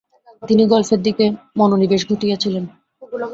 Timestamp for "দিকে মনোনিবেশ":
1.01-2.01